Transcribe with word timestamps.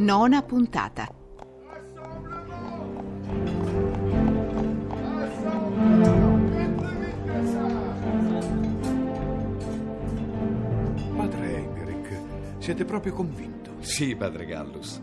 Nona 0.00 0.40
puntata. 0.40 1.14
Padre 11.14 11.54
Emerick, 11.54 12.20
siete 12.56 12.86
proprio 12.86 13.12
convinto? 13.12 13.72
Sì, 13.80 14.16
padre 14.16 14.46
Gallus. 14.46 15.02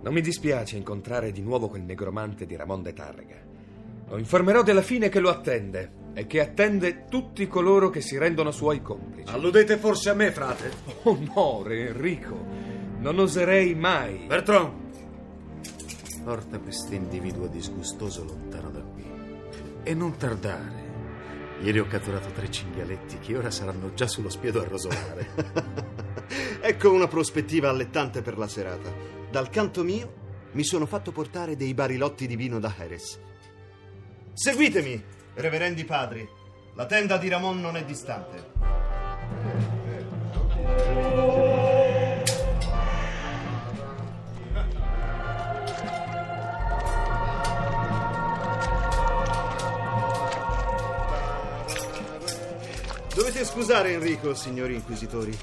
Non 0.00 0.12
mi 0.12 0.20
dispiace 0.20 0.76
incontrare 0.76 1.30
di 1.30 1.40
nuovo 1.40 1.68
quel 1.68 1.82
negromante 1.82 2.44
di 2.44 2.56
Ramon 2.56 2.82
de 2.82 2.92
Tarrega. 2.92 3.36
Lo 4.08 4.18
informerò 4.18 4.64
della 4.64 4.82
fine 4.82 5.08
che 5.08 5.20
lo 5.20 5.30
attende 5.30 6.00
e 6.14 6.26
che 6.26 6.40
attende 6.40 7.04
tutti 7.08 7.46
coloro 7.46 7.90
che 7.90 8.00
si 8.00 8.18
rendono 8.18 8.50
suoi 8.50 8.82
complici. 8.82 9.32
Alludete 9.32 9.76
forse 9.78 10.10
a 10.10 10.14
me, 10.14 10.32
frate? 10.32 10.70
Oh 11.04 11.16
no, 11.32 11.62
re 11.62 11.90
Enrico, 11.90 12.44
non 13.02 13.18
oserei 13.18 13.74
mai. 13.74 14.26
Bertrand! 14.26 14.80
Porta 16.22 16.60
quest'individuo 16.60 17.48
disgustoso 17.48 18.24
lontano 18.24 18.70
da 18.70 18.80
qui. 18.80 19.04
E 19.82 19.92
non 19.92 20.16
tardare. 20.16 20.90
Ieri 21.62 21.80
ho 21.80 21.86
catturato 21.86 22.30
tre 22.30 22.48
cinghialetti 22.48 23.18
che 23.18 23.36
ora 23.36 23.50
saranno 23.50 23.92
già 23.94 24.06
sullo 24.06 24.30
spiedo 24.30 24.60
a 24.60 24.64
rosolare. 24.64 25.90
Ecco 26.64 26.92
una 26.92 27.08
prospettiva 27.08 27.68
allettante 27.68 28.22
per 28.22 28.38
la 28.38 28.46
serata. 28.46 28.94
Dal 29.28 29.50
canto 29.50 29.82
mio 29.82 30.20
mi 30.52 30.62
sono 30.62 30.86
fatto 30.86 31.10
portare 31.10 31.56
dei 31.56 31.74
barilotti 31.74 32.28
di 32.28 32.36
vino 32.36 32.60
da 32.60 32.72
Jerez. 32.78 33.18
Seguitemi, 34.32 35.04
reverendi 35.34 35.84
padri. 35.84 36.26
La 36.76 36.86
tenda 36.86 37.18
di 37.18 37.28
Ramon 37.28 37.60
non 37.60 37.76
è 37.76 37.84
distante. 37.84 38.81
Dovete 53.42 53.60
scusare 53.60 53.92
Enrico, 53.94 54.34
signori 54.36 54.74
inquisitori. 54.74 55.36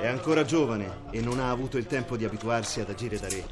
È 0.00 0.06
ancora 0.06 0.42
giovane 0.42 1.02
e 1.10 1.20
non 1.20 1.38
ha 1.38 1.50
avuto 1.50 1.76
il 1.76 1.84
tempo 1.84 2.16
di 2.16 2.24
abituarsi 2.24 2.80
ad 2.80 2.88
agire 2.88 3.18
da 3.18 3.28
re. 3.28 3.44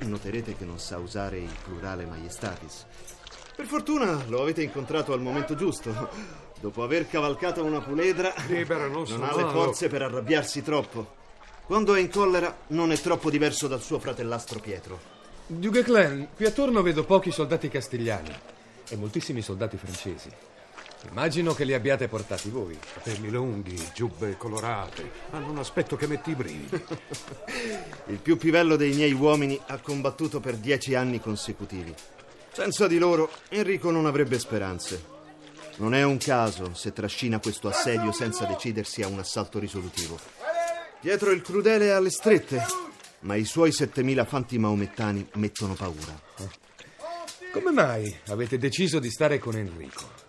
Noterete 0.00 0.54
che 0.54 0.66
non 0.66 0.78
sa 0.78 0.98
usare 0.98 1.38
il 1.38 1.56
plurale 1.64 2.04
maiestatis. 2.04 2.84
Per 3.56 3.64
fortuna 3.64 4.22
lo 4.28 4.42
avete 4.42 4.62
incontrato 4.62 5.14
al 5.14 5.22
momento 5.22 5.54
giusto. 5.54 6.10
Dopo 6.60 6.82
aver 6.82 7.08
cavalcato 7.08 7.64
una 7.64 7.80
puledra, 7.80 8.34
Libera, 8.46 8.88
non 8.88 9.04
non 9.08 9.24
ha 9.24 9.34
le 9.34 9.48
forze 9.48 9.88
per 9.88 10.02
arrabbiarsi 10.02 10.62
troppo. 10.62 11.14
Quando 11.64 11.94
è 11.94 12.00
in 12.00 12.10
collera 12.10 12.54
non 12.68 12.92
è 12.92 12.98
troppo 12.98 13.30
diverso 13.30 13.68
dal 13.68 13.80
suo 13.80 13.98
fratellastro 13.98 14.60
Pietro. 14.60 15.00
Duke 15.46 15.82
Clan, 15.82 16.28
qui 16.36 16.44
attorno 16.44 16.82
vedo 16.82 17.04
pochi 17.04 17.30
soldati 17.30 17.70
castigliani 17.70 18.38
e 18.90 18.96
moltissimi 18.96 19.40
soldati 19.40 19.78
francesi. 19.78 20.28
Immagino 21.08 21.54
che 21.54 21.64
li 21.64 21.74
abbiate 21.74 22.08
portati 22.08 22.50
voi. 22.50 22.78
Capelli 22.94 23.30
lunghi, 23.30 23.80
giubbe 23.94 24.36
colorate, 24.36 25.10
hanno 25.30 25.50
un 25.50 25.58
aspetto 25.58 25.96
che 25.96 26.06
mette 26.06 26.30
i 26.30 26.34
brividi. 26.34 26.84
Il 28.08 28.18
più 28.18 28.36
pivello 28.36 28.76
dei 28.76 28.94
miei 28.94 29.12
uomini 29.12 29.58
ha 29.66 29.78
combattuto 29.78 30.40
per 30.40 30.56
dieci 30.56 30.94
anni 30.94 31.20
consecutivi. 31.20 31.94
Senza 32.52 32.86
di 32.86 32.98
loro, 32.98 33.30
Enrico 33.48 33.90
non 33.90 34.06
avrebbe 34.06 34.38
speranze. 34.38 35.14
Non 35.76 35.94
è 35.94 36.02
un 36.02 36.16
caso 36.16 36.74
se 36.74 36.92
trascina 36.92 37.38
questo 37.38 37.68
assedio 37.68 38.12
senza 38.12 38.46
decidersi 38.46 39.02
a 39.02 39.08
un 39.08 39.18
assalto 39.18 39.58
risolutivo. 39.58 40.18
Pietro 41.00 41.30
il 41.30 41.42
crudele 41.42 41.86
è 41.86 41.90
alle 41.90 42.10
strette, 42.10 42.64
ma 43.20 43.34
i 43.34 43.44
suoi 43.44 43.72
7000 43.72 44.24
fanti 44.24 44.58
maomettani 44.58 45.26
mettono 45.34 45.74
paura. 45.74 46.18
Come 47.52 47.70
mai 47.70 48.14
avete 48.28 48.58
deciso 48.58 48.98
di 48.98 49.10
stare 49.10 49.38
con 49.38 49.54
Enrico? 49.54 50.25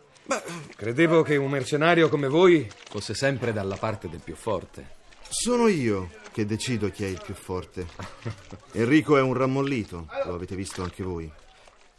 Credevo 0.76 1.22
che 1.24 1.36
un 1.38 1.50
mercenario 1.50 2.10
come 2.10 2.28
voi 2.28 2.70
fosse 2.90 3.14
sempre 3.14 3.54
dalla 3.54 3.78
parte 3.78 4.10
del 4.10 4.22
più 4.24 4.36
forte. 4.36 4.96
Sono 5.30 5.68
io 5.68 6.10
che 6.32 6.46
decido 6.46 6.90
chi 6.90 7.04
è 7.04 7.08
il 7.08 7.22
più 7.24 7.34
forte. 7.34 7.88
Enrico 8.74 9.18
è 9.18 9.22
un 9.22 9.34
rammollito, 9.34 10.08
lo 10.26 10.34
avete 10.36 10.56
visto 10.56 10.84
anche 10.84 11.04
voi. 11.04 11.30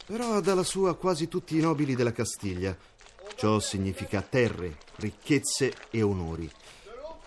Però 0.05 0.33
ha 0.33 0.39
dalla 0.41 0.63
sua 0.63 0.95
quasi 0.95 1.27
tutti 1.27 1.57
i 1.57 1.61
nobili 1.61 1.95
della 1.95 2.11
Castiglia. 2.11 2.75
Ciò 3.35 3.59
significa 3.59 4.21
terre, 4.21 4.77
ricchezze 4.97 5.73
e 5.91 6.01
onori. 6.01 6.49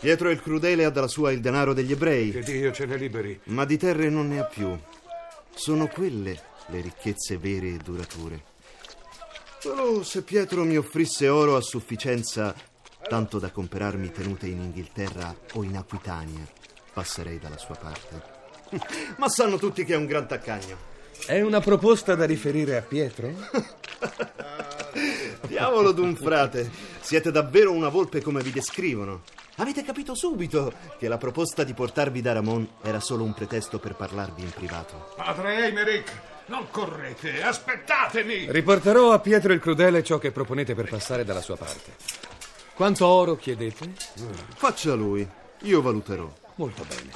Pietro 0.00 0.30
il 0.30 0.40
crudele 0.42 0.84
ha 0.84 0.90
dalla 0.90 1.06
sua 1.06 1.30
il 1.30 1.40
denaro 1.40 1.74
degli 1.74 1.92
ebrei, 1.92 2.32
Che 2.32 2.40
Dio 2.40 2.72
ce 2.72 2.86
ne 2.86 2.96
liberi. 2.96 3.38
ma 3.44 3.64
di 3.64 3.76
terre 3.76 4.08
non 4.08 4.28
ne 4.28 4.40
ha 4.40 4.44
più. 4.44 4.76
Sono 5.54 5.86
quelle 5.86 6.40
le 6.66 6.80
ricchezze 6.80 7.38
vere 7.38 7.68
e 7.68 7.76
durature. 7.76 8.50
Solo 9.62 10.02
se 10.02 10.22
Pietro 10.22 10.64
mi 10.64 10.76
offrisse 10.76 11.28
oro 11.28 11.54
a 11.54 11.60
sufficienza, 11.60 12.52
tanto 13.08 13.38
da 13.38 13.52
comperarmi 13.52 14.10
tenute 14.10 14.48
in 14.48 14.60
Inghilterra 14.60 15.32
o 15.52 15.62
in 15.62 15.76
Aquitania, 15.76 16.44
passerei 16.92 17.38
dalla 17.38 17.58
sua 17.58 17.76
parte. 17.76 18.22
Ma 19.18 19.28
sanno 19.28 19.58
tutti 19.58 19.84
che 19.84 19.94
è 19.94 19.96
un 19.96 20.06
gran 20.06 20.26
taccagno. 20.26 20.76
È 21.24 21.40
una 21.40 21.60
proposta 21.60 22.16
da 22.16 22.24
riferire 22.24 22.76
a 22.76 22.82
Pietro? 22.82 23.32
Diavolo 25.46 25.92
d'un 25.92 26.16
frate, 26.16 26.68
siete 27.00 27.30
davvero 27.30 27.70
una 27.70 27.88
volpe 27.88 28.20
come 28.20 28.42
vi 28.42 28.50
descrivono. 28.50 29.22
Avete 29.58 29.84
capito 29.84 30.16
subito 30.16 30.72
che 30.98 31.06
la 31.06 31.18
proposta 31.18 31.62
di 31.62 31.72
portarvi 31.72 32.20
da 32.20 32.32
Ramon 32.32 32.68
era 32.82 32.98
solo 32.98 33.22
un 33.22 33.32
pretesto 33.32 33.78
per 33.78 33.94
parlarvi 33.94 34.42
in 34.42 34.50
privato. 34.50 35.14
Padre 35.14 35.68
Emerick, 35.68 36.31
non 36.52 36.68
correte, 36.70 37.42
aspettatemi! 37.42 38.52
Riporterò 38.52 39.12
a 39.12 39.20
Pietro 39.20 39.54
il 39.54 39.58
crudele 39.58 40.02
ciò 40.02 40.18
che 40.18 40.32
proponete 40.32 40.74
per 40.74 40.86
passare 40.86 41.24
dalla 41.24 41.40
sua 41.40 41.56
parte. 41.56 41.96
Quanto 42.74 43.06
oro 43.06 43.36
chiedete? 43.36 43.94
Faccia 44.56 44.92
lui, 44.92 45.26
io 45.62 45.80
valuterò. 45.80 46.30
Molto 46.56 46.84
bene. 46.84 47.10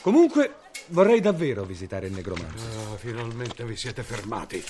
Comunque, 0.00 0.54
vorrei 0.86 1.20
davvero 1.20 1.64
visitare 1.64 2.06
il 2.06 2.12
negromante. 2.12 2.62
Ah, 2.62 2.96
finalmente 2.96 3.64
vi 3.64 3.74
siete 3.74 4.04
fermati. 4.04 4.64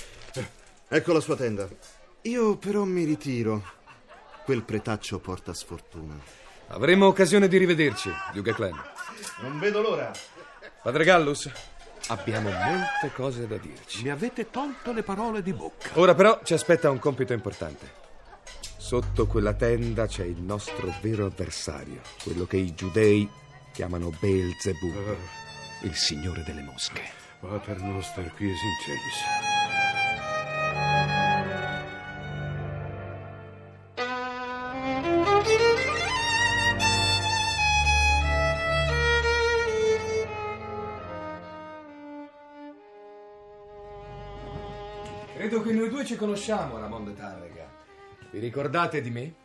Ecco 0.87 1.13
la 1.13 1.19
sua 1.19 1.35
tenda. 1.35 1.67
Io 2.23 2.57
però 2.57 2.83
mi 2.83 3.03
ritiro. 3.03 3.63
Quel 4.43 4.63
pretaccio 4.63 5.19
porta 5.19 5.53
sfortuna. 5.53 6.19
Avremo 6.69 7.05
occasione 7.05 7.47
di 7.47 7.57
rivederci, 7.57 8.11
Duke 8.33 8.55
Clan. 8.55 8.81
Non 9.41 9.59
vedo 9.59 9.81
l'ora. 9.81 10.11
Padre 10.81 11.03
Gallus, 11.03 11.49
abbiamo 12.11 12.49
molte 12.51 13.11
cose 13.13 13.47
da 13.47 13.57
dirci. 13.57 14.03
Mi 14.03 14.09
avete 14.09 14.49
tolto 14.49 14.91
le 14.91 15.03
parole 15.03 15.41
di 15.41 15.53
bocca. 15.53 15.89
Ora 15.93 16.13
però 16.13 16.41
ci 16.43 16.53
aspetta 16.53 16.91
un 16.91 16.99
compito 16.99 17.33
importante. 17.33 17.99
Sotto 18.77 19.25
quella 19.25 19.53
tenda 19.53 20.05
c'è 20.05 20.25
il 20.25 20.41
nostro 20.41 20.93
vero 21.01 21.25
avversario, 21.25 22.01
quello 22.23 22.45
che 22.45 22.57
i 22.57 22.73
giudei 22.73 23.29
chiamano 23.71 24.11
Beelzebub, 24.19 25.15
il 25.83 25.95
signore 25.95 26.43
delle 26.43 26.61
mosche. 26.61 27.01
Pater 27.39 27.79
noster 27.81 28.31
qui 28.33 28.47
in 28.49 28.55
celis. 28.83 29.50
Due 46.01 46.09
ci 46.09 46.15
conosciamo, 46.15 46.79
Ramon 46.79 47.05
de 47.05 47.13
Tarrega. 47.13 47.69
Vi 48.31 48.39
ricordate 48.39 49.01
di 49.01 49.11
me? 49.11 49.35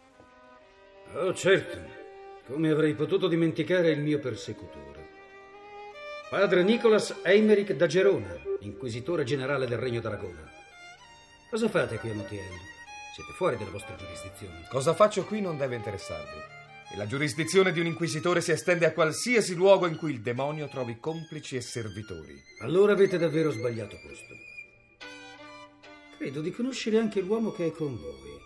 Oh, 1.13 1.35
certo. 1.35 1.79
Come 2.47 2.71
avrei 2.71 2.95
potuto 2.95 3.29
dimenticare 3.29 3.91
il 3.91 4.01
mio 4.01 4.19
persecutore? 4.19 5.07
Padre 6.31 6.63
Nicolas 6.63 7.15
Eimerick 7.23 7.75
da 7.75 7.87
Gerona, 7.87 8.35
inquisitore 8.61 9.25
generale 9.25 9.67
del 9.67 9.77
Regno 9.77 10.01
d'Aragona. 10.01 10.51
Cosa 11.51 11.69
fate 11.69 11.99
qui 11.99 12.09
a 12.09 12.15
Motiel? 12.15 12.49
Siete 13.15 13.33
fuori 13.33 13.59
dalla 13.59 13.71
vostra 13.71 13.95
giurisdizione. 13.95 14.67
Cosa 14.71 14.95
faccio 14.95 15.27
qui 15.27 15.43
non 15.43 15.59
deve 15.59 15.77
interessarvi. 15.77 16.39
E 16.91 16.97
la 16.97 17.07
giurisdizione 17.07 17.71
di 17.71 17.81
un 17.81 17.87
inquisitore 17.87 18.41
si 18.41 18.53
estende 18.53 18.87
a 18.87 18.95
qualsiasi 18.95 19.55
luogo 19.55 19.87
in 19.87 19.99
cui 19.99 20.13
il 20.13 20.23
demonio 20.23 20.69
trovi 20.69 20.99
complici 20.99 21.57
e 21.57 21.61
servitori. 21.61 22.35
Allora 22.61 22.95
avete 22.95 23.19
davvero 23.19 23.51
sbagliato 23.51 23.99
posto. 24.03 24.56
Credo 26.17 26.41
di 26.41 26.51
conoscere 26.51 26.99
anche 26.99 27.21
l'uomo 27.21 27.53
che 27.53 27.67
è 27.67 27.73
con 27.73 27.95
voi. 27.95 28.41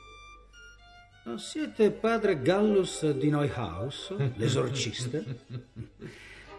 Non 1.24 1.38
siete 1.38 1.92
padre 1.92 2.40
Gallus 2.42 3.08
di 3.10 3.30
Neuhaus, 3.30 4.12
l'esorcista? 4.34 5.22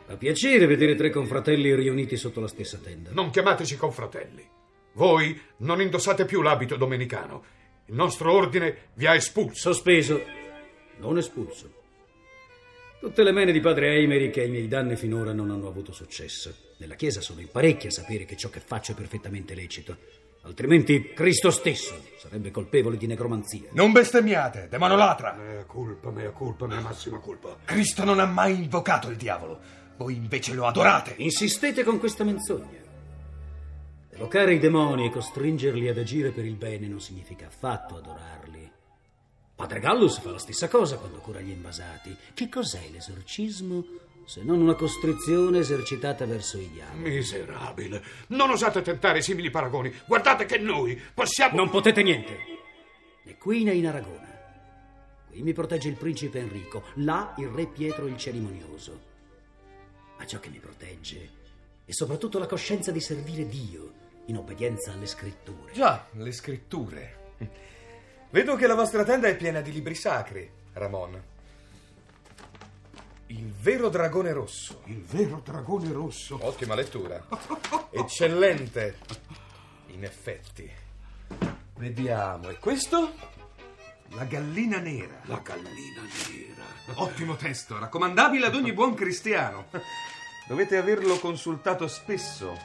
Fa 0.05 0.15
piacere 0.15 0.65
vedere 0.67 0.95
tre 0.95 1.09
confratelli 1.09 1.75
riuniti 1.75 2.15
sotto 2.15 2.39
la 2.39 2.47
stessa 2.47 2.77
tenda. 2.77 3.11
Non 3.11 3.29
chiamateci 3.29 3.75
confratelli. 3.75 4.47
Voi 4.93 5.39
non 5.57 5.81
indossate 5.81 6.23
più 6.23 6.41
l'abito 6.41 6.77
domenicano. 6.77 7.43
Il 7.87 7.95
nostro 7.95 8.31
ordine 8.31 8.89
vi 8.93 9.05
ha 9.05 9.13
espulso. 9.13 9.73
Sospeso, 9.73 10.23
non 10.99 11.17
espulso. 11.17 11.79
Tutte 13.01 13.23
le 13.23 13.31
mene 13.31 13.51
di 13.51 13.59
padre 13.59 13.95
Eimerick 13.95 14.37
ai 14.37 14.49
miei 14.49 14.67
danni 14.67 14.95
finora 14.95 15.33
non 15.33 15.49
hanno 15.51 15.67
avuto 15.67 15.91
successo. 15.91 16.55
Nella 16.77 16.95
Chiesa 16.95 17.19
sono 17.19 17.41
in 17.41 17.49
parecchi 17.51 17.87
a 17.87 17.91
sapere 17.91 18.25
che 18.25 18.37
ciò 18.37 18.49
che 18.49 18.59
faccio 18.59 18.91
è 18.91 18.95
perfettamente 18.95 19.55
lecito. 19.55 19.97
Altrimenti 20.43 21.13
Cristo 21.13 21.51
stesso 21.51 21.93
sarebbe 22.17 22.49
colpevole 22.49 22.97
di 22.97 23.05
necromanzia. 23.05 23.69
Non 23.73 23.91
bestemmiate, 23.91 24.67
demonolatra! 24.69 25.33
Mea 25.33 25.65
colpa, 25.65 26.09
mea 26.09 26.31
colpa, 26.31 26.65
mea 26.65 26.79
massima 26.79 27.19
colpa. 27.19 27.57
Cristo 27.63 28.03
non 28.03 28.19
ha 28.19 28.25
mai 28.25 28.63
invocato 28.63 29.09
il 29.09 29.17
diavolo. 29.17 29.59
Voi 29.97 30.15
invece 30.15 30.53
lo 30.53 30.65
adorate. 30.65 31.13
Insistete 31.17 31.83
con 31.83 31.99
questa 31.99 32.23
menzogna. 32.23 32.79
Evocare 34.09 34.55
i 34.55 34.59
demoni 34.59 35.05
e 35.05 35.11
costringerli 35.11 35.87
ad 35.87 35.99
agire 35.99 36.31
per 36.31 36.45
il 36.45 36.55
bene 36.55 36.87
non 36.87 36.99
significa 36.99 37.45
affatto 37.45 37.97
adorarli. 37.97 38.71
Padre 39.55 39.79
Gallus 39.79 40.19
fa 40.19 40.31
la 40.31 40.39
stessa 40.39 40.67
cosa 40.67 40.97
quando 40.97 41.19
cura 41.19 41.39
gli 41.39 41.51
invasati. 41.51 42.17
Che 42.33 42.49
cos'è 42.49 42.89
l'esorcismo 42.91 43.85
se 44.25 44.43
non 44.43 44.61
una 44.61 44.75
costrizione 44.75 45.59
esercitata 45.59 46.25
verso 46.25 46.57
i 46.57 46.69
diavoli? 46.69 47.09
Miserabile. 47.09 48.03
Non 48.27 48.49
osate 48.49 48.81
tentare 48.81 49.21
simili 49.21 49.49
paragoni. 49.49 49.93
Guardate 50.05 50.45
che 50.45 50.57
noi 50.57 50.99
possiamo... 51.13 51.55
Non 51.55 51.69
potete 51.69 52.01
niente. 52.03 52.37
Né 53.23 53.37
qui 53.37 53.63
né 53.63 53.73
in 53.73 53.87
Aragona. 53.87 54.29
Qui 55.29 55.41
mi 55.41 55.53
protegge 55.53 55.87
il 55.87 55.95
principe 55.95 56.39
Enrico, 56.39 56.83
là 56.95 57.33
il 57.37 57.47
re 57.47 57.65
Pietro 57.67 58.07
il 58.07 58.17
cerimonioso. 58.17 58.99
Ma 60.17 60.25
ciò 60.25 60.39
che 60.39 60.49
mi 60.49 60.59
protegge 60.59 61.29
è 61.85 61.91
soprattutto 61.91 62.39
la 62.39 62.47
coscienza 62.47 62.91
di 62.91 62.99
servire 62.99 63.47
Dio 63.47 63.99
in 64.25 64.37
obbedienza 64.37 64.91
alle 64.91 65.07
scritture. 65.07 65.71
Già, 65.73 66.07
le 66.11 66.31
scritture. 66.31 67.19
Vedo 68.29 68.55
che 68.55 68.67
la 68.67 68.75
vostra 68.75 69.03
tenda 69.03 69.27
è 69.27 69.35
piena 69.35 69.61
di 69.61 69.71
libri 69.71 69.95
sacri, 69.95 70.49
Ramon. 70.73 71.30
Il 73.31 73.53
vero 73.61 73.87
dragone 73.87 74.33
rosso. 74.33 74.81
Il 74.87 75.01
vero 75.03 75.41
dragone 75.41 75.89
rosso. 75.93 76.37
Ottima 76.41 76.75
lettura. 76.75 77.25
Eccellente. 77.89 78.97
In 79.87 80.03
effetti. 80.03 80.69
Vediamo. 81.77 82.49
E 82.49 82.59
questo? 82.59 83.13
La 84.09 84.25
gallina 84.25 84.79
nera. 84.79 85.21
La 85.27 85.39
gallina 85.41 86.01
nera. 86.01 87.01
Ottimo 87.01 87.37
testo, 87.37 87.79
raccomandabile 87.79 88.47
ad 88.47 88.55
ogni 88.55 88.73
buon 88.73 88.95
cristiano. 88.95 89.67
Dovete 90.49 90.75
averlo 90.75 91.17
consultato 91.17 91.87
spesso, 91.87 92.57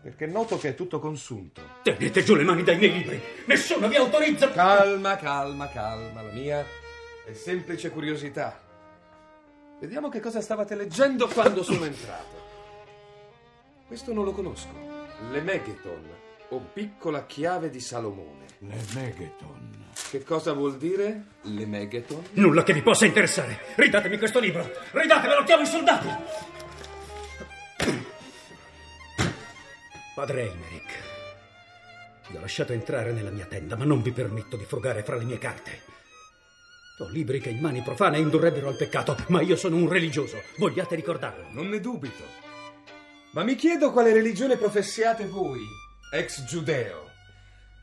perché 0.00 0.24
noto 0.24 0.56
che 0.56 0.70
è 0.70 0.74
tutto 0.74 0.98
consunto. 0.98 1.60
Tenete 1.82 2.24
giù 2.24 2.34
le 2.34 2.44
mani 2.44 2.62
dai 2.62 2.78
miei 2.78 2.92
libri! 2.94 3.22
Nessuno 3.44 3.88
vi 3.88 3.96
autorizza! 3.96 4.50
Calma, 4.52 5.16
calma, 5.16 5.68
calma. 5.68 6.22
La 6.22 6.32
mia 6.32 6.64
è 7.26 7.34
semplice 7.34 7.90
curiosità. 7.90 8.68
Vediamo 9.80 10.10
che 10.10 10.20
cosa 10.20 10.42
stavate 10.42 10.74
leggendo 10.74 11.26
quando 11.26 11.62
sono 11.62 11.86
entrato. 11.86 12.48
Questo 13.86 14.12
non 14.12 14.26
lo 14.26 14.32
conosco. 14.32 14.68
L'Emegeton, 15.30 16.04
o 16.50 16.60
piccola 16.60 17.24
chiave 17.24 17.70
di 17.70 17.80
Salomone. 17.80 18.44
Le 18.58 18.76
Megaton. 18.92 19.86
Che 20.10 20.22
cosa 20.22 20.52
vuol 20.52 20.76
dire 20.76 21.24
l'Emegeton? 21.42 22.22
Nulla 22.32 22.62
che 22.62 22.74
vi 22.74 22.82
possa 22.82 23.06
interessare! 23.06 23.58
Ridatemi 23.76 24.18
questo 24.18 24.38
libro! 24.38 24.70
Ridatemelo, 24.90 25.44
chiamo 25.44 25.62
i 25.62 25.66
soldati! 25.66 26.08
Padre 30.14 30.42
Elmerick, 30.42 30.92
vi 32.28 32.36
ho 32.36 32.40
lasciato 32.40 32.74
entrare 32.74 33.12
nella 33.12 33.30
mia 33.30 33.46
tenda, 33.46 33.76
ma 33.76 33.84
non 33.84 34.02
vi 34.02 34.12
permetto 34.12 34.58
di 34.58 34.64
frugare 34.64 35.02
fra 35.02 35.16
le 35.16 35.24
mie 35.24 35.38
carte. 35.38 35.89
Ho 37.00 37.08
libri 37.08 37.40
che 37.40 37.48
in 37.48 37.60
mani 37.60 37.80
profane 37.80 38.18
indurrebbero 38.18 38.68
al 38.68 38.76
peccato, 38.76 39.16
ma 39.28 39.40
io 39.40 39.56
sono 39.56 39.76
un 39.76 39.88
religioso. 39.88 40.42
Vogliate 40.58 40.94
ricordarlo? 40.94 41.46
Non 41.50 41.68
ne 41.68 41.80
dubito. 41.80 42.22
Ma 43.30 43.42
mi 43.42 43.54
chiedo 43.54 43.90
quale 43.90 44.12
religione 44.12 44.58
professiate 44.58 45.24
voi, 45.24 45.60
ex 46.12 46.44
giudeo. 46.44 47.08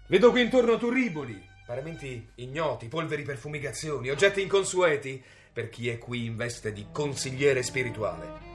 Vedo 0.07 0.29
qui 0.29 0.43
intorno 0.43 0.77
turiboli, 0.77 1.35
paramenti 1.65 2.29
ignoti, 2.35 2.89
polveri 2.89 3.23
per 3.23 3.37
fumigazioni, 3.37 4.11
oggetti 4.11 4.41
inconsueti 4.43 5.23
per 5.51 5.69
chi 5.69 5.89
è 5.89 5.97
qui 5.97 6.25
in 6.25 6.35
veste 6.35 6.71
di 6.71 6.85
consigliere 6.91 7.63
spirituale. 7.63 8.45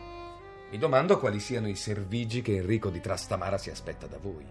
Mi 0.70 0.78
domando 0.78 1.18
quali 1.18 1.40
siano 1.40 1.66
i 1.66 1.74
servigi 1.74 2.40
che 2.40 2.54
Enrico 2.54 2.88
di 2.88 3.00
Trastamara 3.00 3.58
si 3.58 3.70
aspetta 3.70 4.06
da 4.06 4.18
voi. 4.18 4.46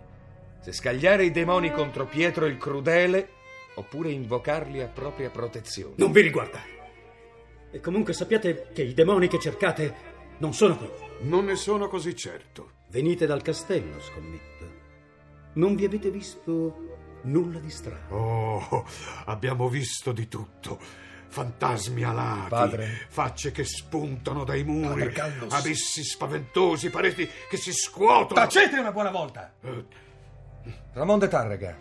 Se 0.59 0.73
scagliare 0.73 1.23
i 1.23 1.31
demoni 1.31 1.71
contro 1.71 2.05
Pietro 2.05 2.47
il 2.47 2.57
Crudele 2.57 3.39
oppure 3.75 4.11
invocarli 4.11 4.81
a 4.81 4.87
propria 4.87 5.29
protezione. 5.29 5.95
Non 5.97 6.11
vi 6.11 6.21
riguarda. 6.21 6.59
E 7.71 7.79
comunque 7.79 8.13
sappiate 8.13 8.69
che 8.73 8.83
i 8.83 8.93
demoni 8.93 9.27
che 9.27 9.39
cercate 9.39 9.95
non 10.39 10.53
sono 10.53 10.77
qui. 10.77 10.89
Non 11.21 11.45
ne 11.45 11.55
sono 11.55 11.87
così 11.87 12.15
certo. 12.15 12.71
Venite 12.89 13.25
dal 13.25 13.41
castello, 13.41 13.99
scommetto. 14.01 14.49
Non 15.53 15.75
vi 15.75 15.85
avete 15.85 16.09
visto 16.09 17.19
nulla 17.23 17.59
di 17.59 17.69
strano. 17.69 18.15
Oh, 18.15 18.85
abbiamo 19.25 19.69
visto 19.69 20.11
di 20.11 20.27
tutto. 20.27 20.79
Fantasmi 21.31 22.03
alati, 22.03 22.49
Padre. 22.49 23.05
facce 23.07 23.51
che 23.51 23.63
spuntano 23.63 24.43
dai 24.43 24.65
muri, 24.65 25.11
Padre 25.11 25.47
abissi 25.49 26.03
spaventosi, 26.03 26.89
pareti 26.89 27.25
che 27.49 27.55
si 27.55 27.71
scuotono. 27.71 28.41
Tacete 28.41 28.77
una 28.77 28.91
buona 28.91 29.11
volta! 29.11 29.53
Eh, 29.61 29.85
Ramon 30.91 31.19
de 31.19 31.29
Tarrega, 31.29 31.77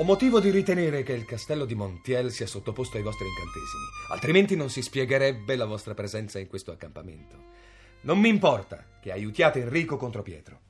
ho 0.00 0.02
motivo 0.02 0.40
di 0.40 0.48
ritenere 0.48 1.02
che 1.02 1.12
il 1.12 1.26
castello 1.26 1.66
di 1.66 1.74
Montiel 1.74 2.30
sia 2.30 2.46
sottoposto 2.46 2.96
ai 2.96 3.02
vostri 3.02 3.26
incantesimi, 3.26 3.84
altrimenti 4.08 4.56
non 4.56 4.70
si 4.70 4.80
spiegherebbe 4.80 5.56
la 5.56 5.66
vostra 5.66 5.92
presenza 5.92 6.38
in 6.38 6.48
questo 6.48 6.72
accampamento. 6.72 7.36
Non 8.00 8.18
mi 8.18 8.30
importa 8.30 8.82
che 8.98 9.12
aiutiate 9.12 9.60
Enrico 9.60 9.98
contro 9.98 10.22
Pietro. 10.22 10.60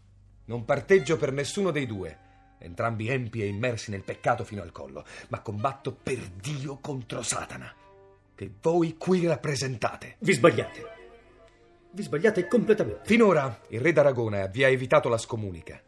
Non 0.46 0.64
parteggio 0.64 1.16
per 1.16 1.30
nessuno 1.30 1.70
dei 1.70 1.86
due, 1.86 2.18
entrambi 2.58 3.06
empi 3.06 3.40
e 3.40 3.46
immersi 3.46 3.92
nel 3.92 4.02
peccato 4.02 4.42
fino 4.42 4.62
al 4.62 4.72
collo, 4.72 5.04
ma 5.28 5.38
combatto 5.38 5.92
per 5.92 6.18
Dio 6.18 6.78
contro 6.78 7.22
Satana, 7.22 7.72
che 8.34 8.50
voi 8.60 8.96
qui 8.96 9.24
rappresentate. 9.26 10.16
Vi 10.18 10.32
sbagliate. 10.32 10.84
Vi 11.92 12.02
sbagliate 12.02 12.48
completamente. 12.48 13.02
Finora 13.04 13.60
il 13.68 13.80
re 13.80 13.92
d'Aragona 13.92 14.46
vi 14.46 14.64
ha 14.64 14.68
evitato 14.68 15.08
la 15.08 15.18
scomunica, 15.18 15.80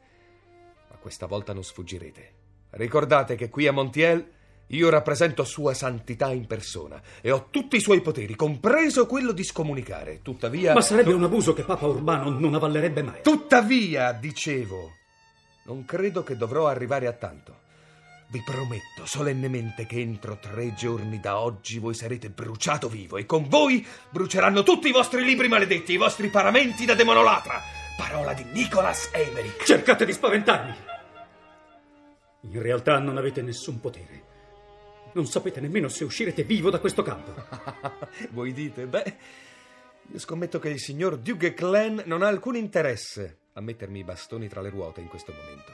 ma 0.91 0.97
questa 0.99 1.27
volta 1.27 1.53
non 1.53 1.65
sfuggirete. 1.65 2.42
Ricordate 2.73 3.35
che 3.35 3.49
qui 3.49 3.67
a 3.67 3.73
Montiel 3.73 4.31
io 4.69 4.89
rappresento 4.89 5.45
Sua 5.45 5.75
Santità 5.75 6.31
in 6.31 6.47
persona 6.47 7.01
e 7.21 7.31
ho 7.31 7.49
tutti 7.51 7.77
i 7.77 7.81
suoi 7.81 8.01
poteri, 8.01 8.35
compreso 8.35 9.07
quello 9.07 9.33
di 9.33 9.45
scomunicare. 9.45 10.21
Tuttavia. 10.23 10.73
Ma 10.73 10.81
sarebbe 10.81 11.13
un 11.13 11.23
abuso 11.23 11.53
che 11.53 11.63
Papa 11.63 11.87
Urbano 11.87 12.31
non 12.31 12.55
avallerebbe 12.55 13.03
mai. 13.03 13.21
Tuttavia, 13.23 14.13
dicevo, 14.13 14.93
non 15.65 15.85
credo 15.85 16.23
che 16.23 16.37
dovrò 16.37 16.67
arrivare 16.69 17.07
a 17.07 17.13
tanto. 17.13 17.61
Vi 18.31 18.43
prometto 18.43 19.05
solennemente 19.05 19.85
che 19.85 20.01
entro 20.01 20.39
tre 20.39 20.73
giorni 20.73 21.21
da 21.21 21.39
oggi 21.39 21.79
voi 21.79 21.93
sarete 21.93 22.31
bruciato 22.31 22.89
vivo 22.89 23.19
e 23.19 23.27
con 23.27 23.47
voi 23.47 23.87
bruceranno 24.09 24.63
tutti 24.63 24.89
i 24.89 24.93
vostri 24.93 25.23
libri 25.23 25.49
maledetti, 25.49 25.93
i 25.93 25.99
vostri 25.99 26.29
paramenti 26.29 26.87
da 26.87 26.95
demonolatra. 26.95 27.61
Parola 27.99 28.33
di 28.33 28.45
Nicholas 28.53 29.11
Eimerick. 29.13 29.65
Cercate 29.65 30.07
di 30.07 30.15
spaventarmi. 30.15 30.92
In 32.43 32.61
realtà 32.61 32.99
non 32.99 33.17
avete 33.19 33.43
nessun 33.43 33.81
potere. 33.81 34.31
Non 35.15 35.27
sapete 35.27 35.61
nemmeno 35.61 35.89
se 35.89 36.05
uscirete 36.05 36.43
vivo 36.43 36.71
da 36.71 36.81
questo 36.81 37.03
campo. 37.03 37.35
Voi 38.31 38.53
dite, 38.53 38.87
beh, 38.87 39.17
io 40.11 40.19
scommetto 40.19 40.59
che 40.59 40.69
il 40.71 40.81
signor 40.81 41.19
Duke 41.19 41.55
Clan 41.55 42.03
non 42.07 42.23
ha 42.23 42.29
alcun 42.29 42.57
interesse 42.57 43.39
a 43.55 43.61
mettermi 43.61 44.01
i 44.01 44.05
bastoni 44.05 44.49
tra 44.49 44.61
le 44.61 44.71
ruote 44.71 45.01
in 45.01 45.09
questo 45.09 45.33
momento. 45.33 45.73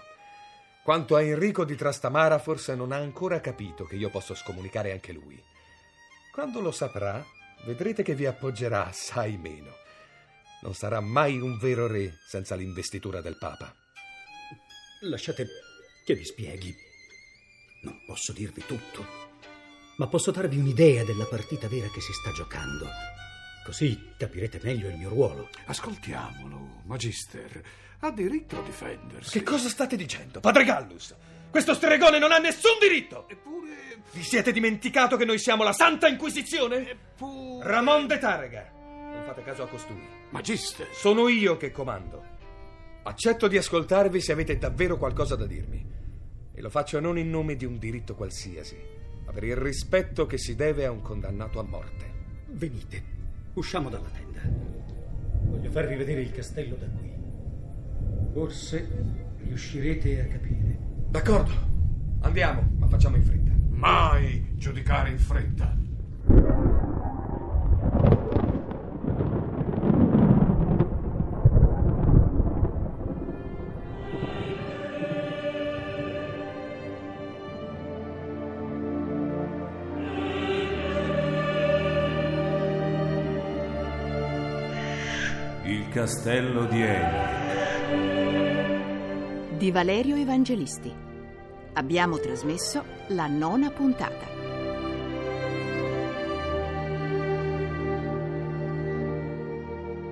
Quanto 0.83 1.17
a 1.17 1.23
Enrico 1.23 1.65
di 1.65 1.77
Trastamara, 1.77 2.39
forse 2.39 2.75
non 2.75 2.93
ha 2.93 2.97
ancora 2.97 3.41
capito 3.41 3.85
che 3.85 3.97
io 3.97 4.11
posso 4.11 4.35
scomunicare 4.35 4.93
anche 4.93 5.13
lui. 5.13 5.41
Quando 6.33 6.61
lo 6.61 6.71
saprà, 6.71 7.25
vedrete 7.65 8.03
che 8.03 8.15
vi 8.15 8.27
appoggerà 8.27 8.87
assai 8.87 9.37
meno. 9.37 9.73
Non 10.63 10.75
sarà 10.75 11.01
mai 11.01 11.39
un 11.39 11.59
vero 11.59 11.87
re 11.87 12.19
senza 12.27 12.55
l'investitura 12.55 13.21
del 13.21 13.37
Papa. 13.39 13.75
Lasciate 15.03 15.47
che 16.09 16.15
vi 16.15 16.25
spieghi. 16.25 16.75
Non 17.83 18.01
posso 18.07 18.33
dirvi 18.33 18.65
tutto, 18.65 19.05
ma 19.99 20.07
posso 20.07 20.31
darvi 20.31 20.57
un'idea 20.57 21.05
della 21.05 21.27
partita 21.27 21.69
vera 21.69 21.87
che 21.89 22.01
si 22.01 22.15
sta 22.15 22.33
giocando. 22.33 22.87
Così 23.63 24.15
capirete 24.17 24.59
meglio 24.63 24.89
il 24.89 24.97
mio 24.97 25.11
ruolo. 25.11 25.51
Ascoltiamolo, 25.67 26.81
Magister. 26.87 27.63
Ha 27.99 28.11
diritto 28.11 28.59
a 28.59 28.63
difendersi. 28.63 29.39
Che 29.39 29.45
cosa 29.45 29.69
state 29.69 29.97
dicendo, 29.97 30.41
padre 30.41 30.65
Gallus? 30.65 31.15
Questo 31.51 31.75
stregone 31.75 32.19
non 32.19 32.33
ha 32.33 32.39
nessun 32.39 32.79
diritto! 32.81 33.29
Eppure. 33.29 33.67
Vi 34.13 34.23
siete 34.23 34.51
dimenticato 34.51 35.19
che 35.19 35.27
noi 35.27 35.39
siamo 35.39 35.63
la 35.63 35.75
Santa 35.75 36.09
Inquisizione? 36.09 36.93
Eppure. 36.93 37.69
Ramon 37.69 38.07
de 38.07 38.19
Targa. 38.19 38.71
Non 38.73 39.25
fate 39.27 39.43
caso 39.43 39.65
a 39.65 39.69
costui. 39.69 40.01
Magister. 40.31 40.89
Sono 40.91 41.29
io 41.29 41.59
che 41.59 41.71
comando. 41.71 42.25
Accetto 43.03 43.47
di 43.47 43.59
ascoltarvi 43.59 44.23
se 44.23 44.33
avete 44.33 44.57
davvero 44.57 44.97
qualcosa 44.97 45.37
da 45.37 45.45
dirmi. 45.45 45.88
E 46.59 46.61
lo 46.61 46.71
faccio 46.71 46.99
non 46.99 47.17
in 47.17 47.31
nome 47.31 47.55
di 47.55 47.65
un 47.65 47.79
diritto 47.79 48.17
qualsiasi, 48.17 48.77
ma 49.25 49.31
per 49.31 49.45
il 49.45 49.55
rispetto 49.55 50.27
che 50.27 50.39
si 50.39 50.57
deve 50.57 50.87
a 50.87 50.91
un 50.91 51.03
condannato 51.03 51.61
a 51.61 51.63
morte. 51.63 52.11
Venite, 52.49 53.01
usciamo 53.53 53.89
dalla 53.89 54.09
tenda. 54.09 54.41
Voglio 55.45 55.71
farvi 55.71 55.95
vedere 55.95 56.21
il 56.23 56.33
castello 56.33 56.75
da 56.75 56.87
qui. 56.87 57.13
Forse 58.33 58.89
riuscirete 59.37 60.21
a 60.21 60.27
capire. 60.27 60.79
D'accordo, 61.09 61.53
andiamo, 62.23 62.69
ma 62.77 62.89
facciamo 62.89 63.15
in 63.15 63.23
fretta. 63.23 63.53
Mai 63.69 64.57
giudicare 64.57 65.11
in 65.11 65.19
fretta. 65.21 65.78
Il 85.89 85.95
castello 85.95 86.67
di 86.67 86.83
Emily. 86.83 88.37
Di 89.57 89.71
Valerio 89.71 90.17
Evangelisti. 90.17 90.95
Abbiamo 91.73 92.19
trasmesso 92.19 92.85
la 93.09 93.27
nona 93.27 93.71
puntata. 93.71 94.27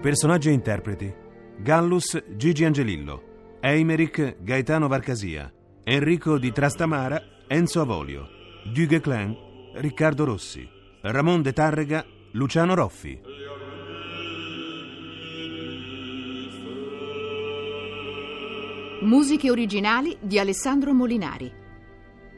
Personaggi 0.01 0.49
e 0.49 0.53
interpreti: 0.53 1.15
Gallus 1.59 2.25
Gigi 2.27 2.65
Angelillo, 2.65 3.59
Eimerick 3.61 4.37
Gaetano 4.41 4.89
Varcasia, 4.89 5.53
Enrico 5.85 6.39
di 6.39 6.53
Trastamara 6.53 7.23
Enzo 7.49 7.83
Avolio, 7.83 8.27
Duguesclin 8.73 9.37
Riccardo 9.75 10.25
Rossi, 10.25 10.67
Ramon 11.03 11.43
de 11.43 11.53
Tarrega 11.53 12.03
Luciano 12.33 12.75
Roffi. 12.75 13.46
Musiche 19.07 19.53
originali 19.53 20.17
di 20.19 20.37
Alessandro 20.37 20.93
Molinari. 20.93 21.49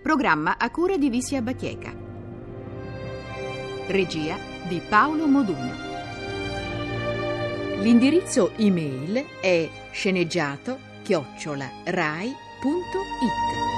Programma 0.02 0.58
a 0.58 0.70
cura 0.70 0.98
di 0.98 1.08
Visia 1.08 1.40
Bacheca. 1.40 1.96
Regia 3.86 4.36
di 4.68 4.78
Paolo 4.86 5.26
Modugno. 5.26 5.72
L'indirizzo 7.80 8.52
email 8.56 9.24
è 9.40 9.66
sceneggiato 9.92 10.78
chiocciola 11.02 11.70
rai.it. 11.84 13.77